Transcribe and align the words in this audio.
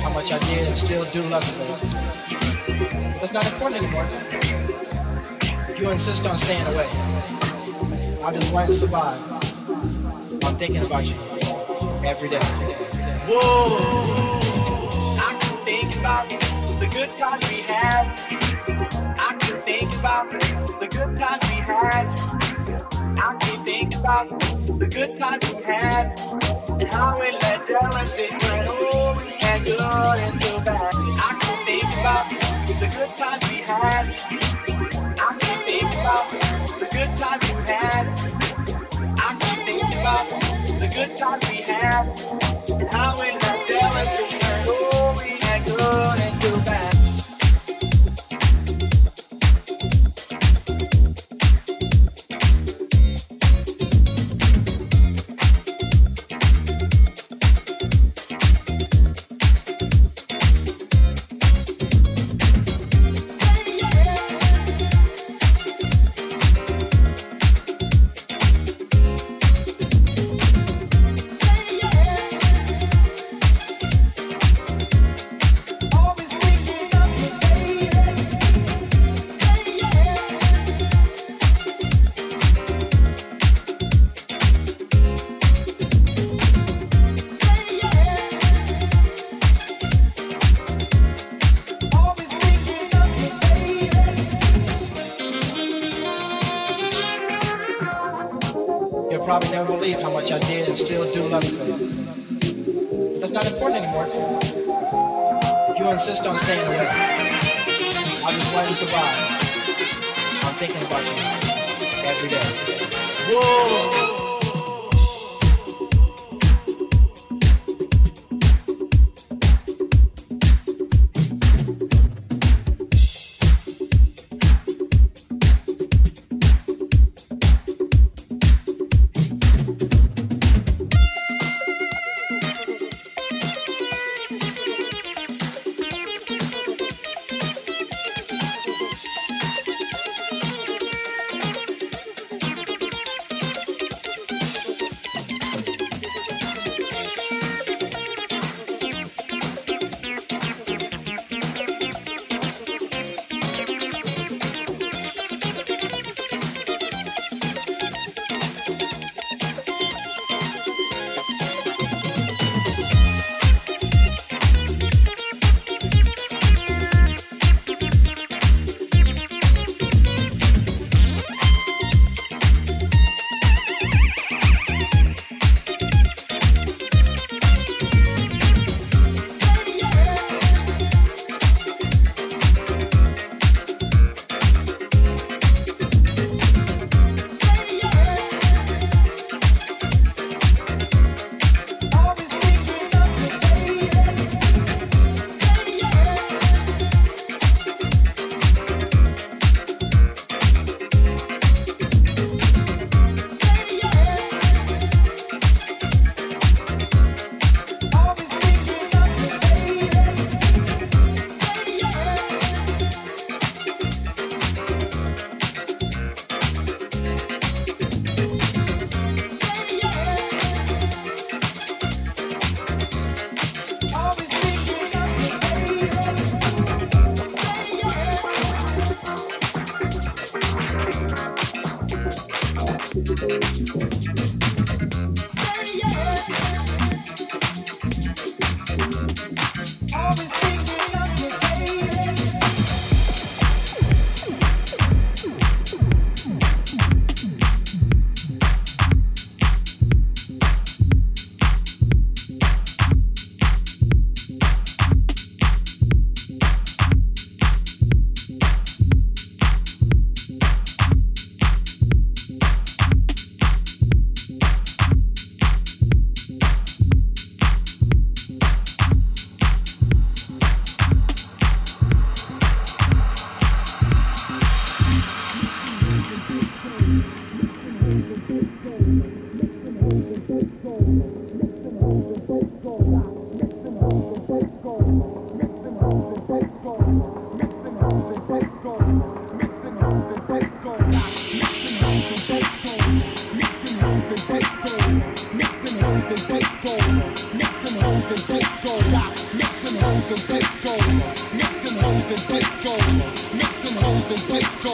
how 0.00 0.10
much 0.10 0.32
I 0.32 0.38
did 0.38 0.66
and 0.68 0.76
still 0.76 1.04
do 1.12 1.22
love 1.28 1.44
you, 1.46 1.64
baby. 1.64 2.00
That's 3.20 3.34
not 3.34 3.44
important 3.46 3.82
anymore. 3.82 4.06
You 5.78 5.90
insist 5.90 6.26
on 6.26 6.36
staying 6.36 6.66
away. 6.72 6.88
I'm 8.24 8.34
just 8.34 8.50
trying 8.50 8.66
to 8.66 8.74
survive. 8.74 9.18
I'm 10.44 10.56
thinking 10.56 10.82
about 10.84 11.06
you 11.06 11.14
every 12.04 12.28
day. 12.28 12.40
Whoa! 13.28 14.40
I 15.18 15.38
can 15.40 15.56
think 15.64 15.96
about 15.96 16.28
the 16.80 16.88
good 16.92 17.14
times 17.16 17.50
we 17.50 17.60
had. 17.60 18.18
I 19.18 19.36
can 19.40 19.62
think 19.62 19.94
about 19.98 20.30
the 20.30 20.88
good 20.90 21.16
times 21.16 21.42
we 21.50 21.56
had. 21.60 22.06
I 23.18 23.36
can 23.40 23.64
think 23.64 23.94
about 23.96 24.28
the 24.78 24.86
good 24.90 25.16
times 25.16 25.54
we 25.54 25.62
had 25.62 26.18
and 26.80 26.92
how 26.94 27.14
we 27.20 27.30
let 27.32 27.66
jealousy 27.66 28.28
over 28.68 29.39
and 29.60 29.66
good 29.66 30.20
into 30.20 30.60
bad. 30.64 30.90
I 30.94 31.38
can 31.40 31.66
think 31.66 31.84
about 32.00 32.28
the 32.80 32.88
good 32.96 33.16
times 33.16 33.50
we 33.50 33.58
had. 33.58 34.06
I 35.20 35.38
can 35.40 35.58
think 35.66 35.92
about 36.00 36.30
the 36.80 36.88
good 36.92 37.16
times 37.16 37.50
you 37.50 37.56
had. 37.66 38.06
I 39.18 39.36
can 39.40 39.66
think 39.66 39.84
about 40.00 40.26
the 40.80 40.88
good 40.94 41.16
times 41.16 41.50
we 41.50 41.56
had 41.62 42.06
and 42.80 42.94
how 42.94 43.14
we 43.20 43.32
let 43.32 43.68
jealousy 43.68 44.39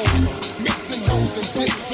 souls, 0.05 0.61
mixing 0.61 1.07
those 1.07 1.37
and 1.39 1.55
bits 1.55 1.86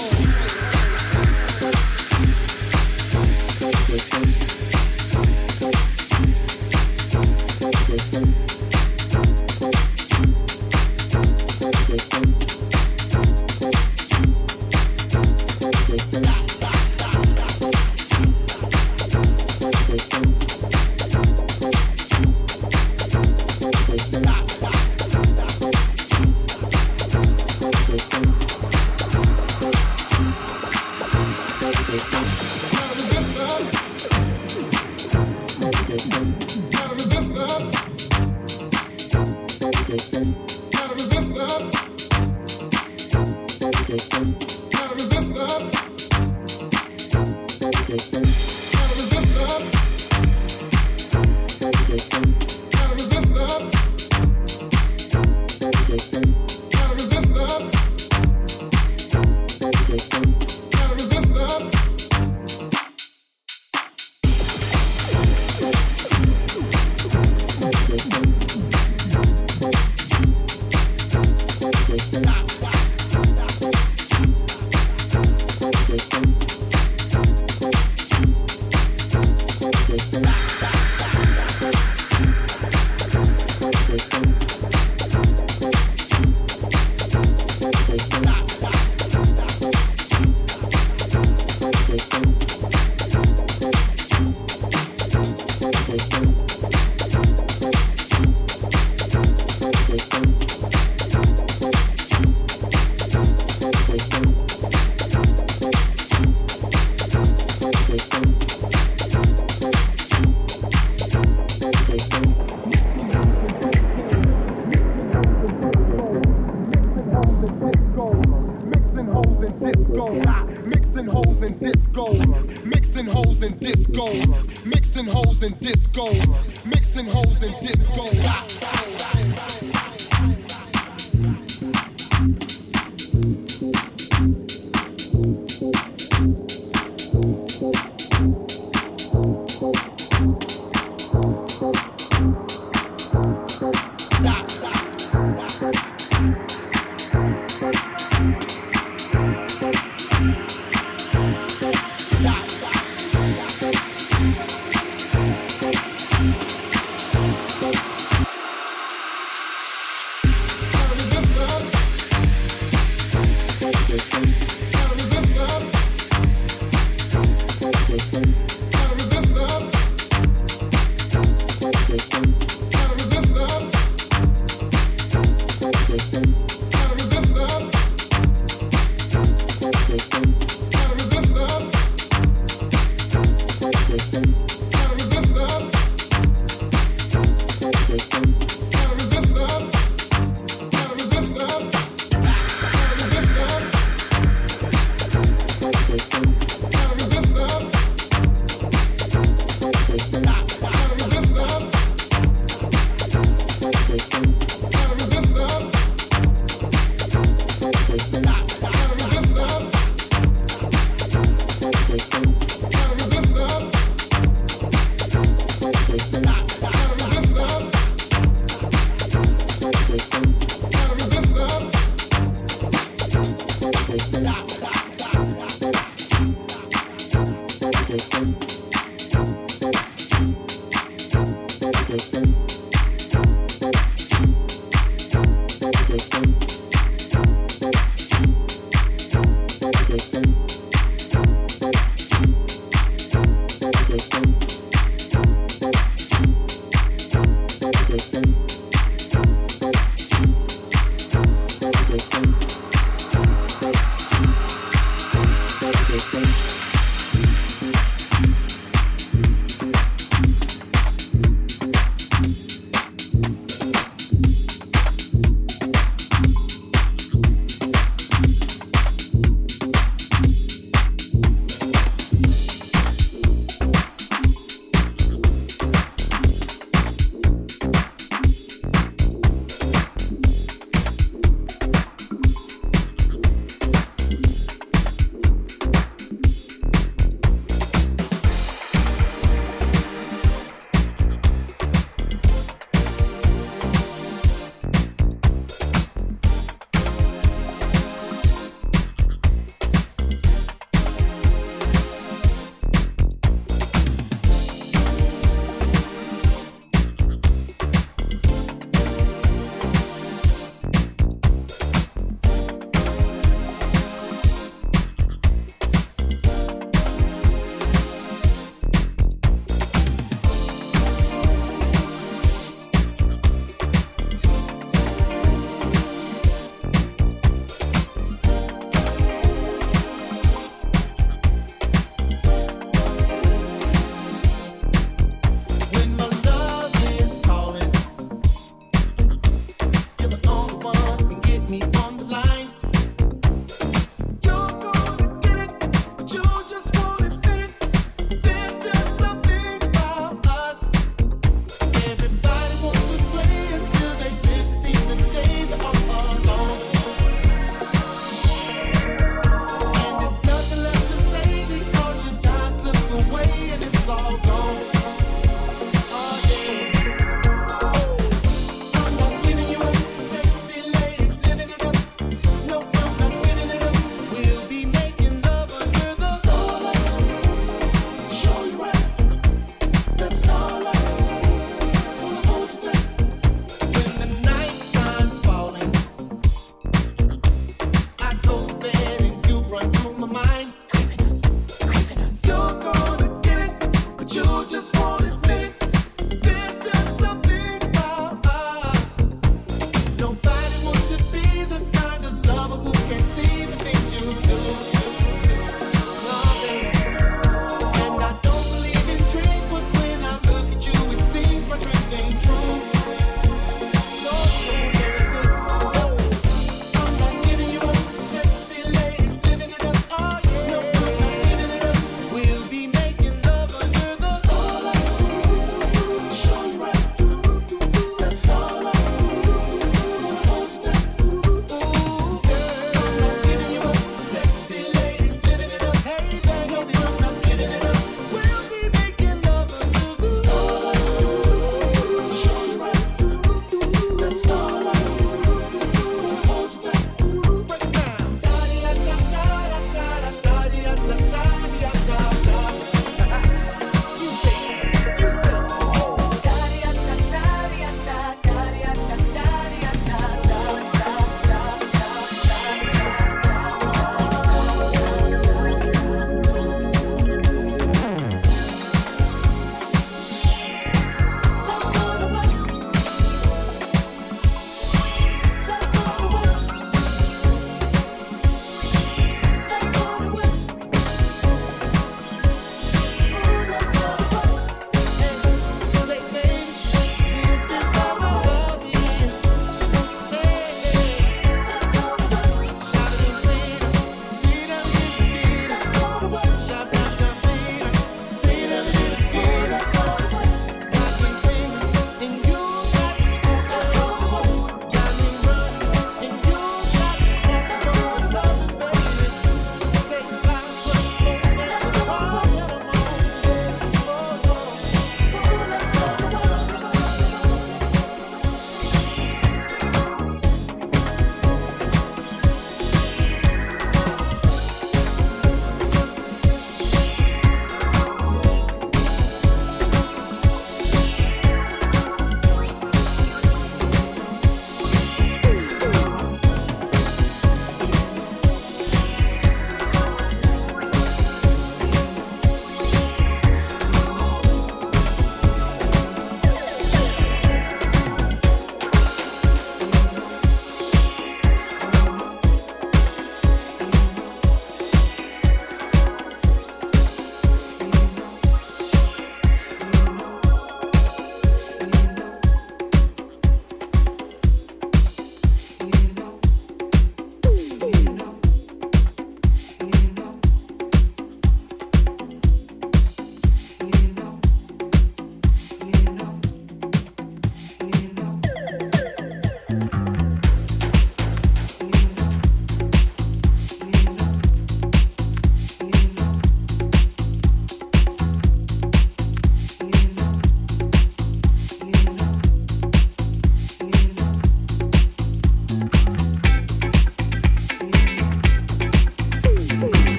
and 125.43 125.59
discos. 125.61 126.51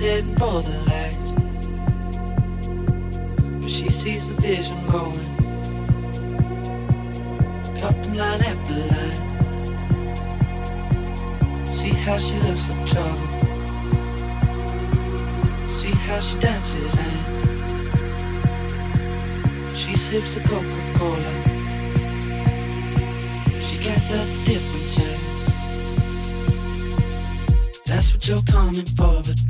for 0.00 0.62
the 0.62 0.72
lights. 0.88 1.30
But 3.60 3.70
she 3.70 3.90
sees 3.90 4.34
the 4.34 4.40
vision 4.40 4.76
going. 4.90 5.12
cutting 7.78 8.14
line 8.14 8.40
after 8.40 8.74
line. 8.92 9.16
See 11.66 11.90
how 11.90 12.16
she 12.16 12.34
looks 12.46 12.64
for 12.64 12.86
trouble. 12.88 13.28
See 15.68 15.94
how 16.06 16.18
she 16.20 16.38
dances 16.40 16.96
and 16.96 17.20
she 19.76 19.94
sips 19.96 20.34
the 20.34 20.40
Coca-Cola. 20.48 21.32
She 23.60 23.78
can't 23.84 24.06
tell 24.06 24.24
the 24.24 24.44
difference. 24.46 24.96
That's 27.84 28.14
what 28.14 28.26
you're 28.26 28.42
coming 28.44 28.86
for, 28.86 29.22
but 29.26 29.49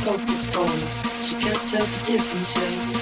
She 0.00 1.34
can't 1.34 1.68
tell 1.68 1.84
the 1.84 2.04
difference 2.06 2.56
yet. 2.56 2.99